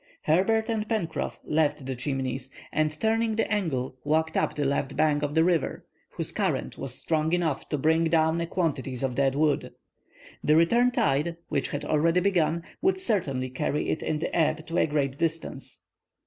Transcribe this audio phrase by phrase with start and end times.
[0.23, 5.21] Herbert and Pencroff left the Chimneys, and turning the angle, walked up the left bank
[5.21, 9.35] of the river, whose current was strong enough to bring down a quantity of dead
[9.35, 9.73] wood.
[10.43, 14.79] The return tide, which had already begun, would certainly carry it in the ebb to
[14.79, 15.83] a great distance.